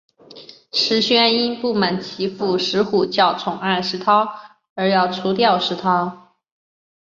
[0.71, 4.27] 石宣因不满其父石虎较宠爱石韬
[4.73, 6.33] 而要除掉石韬。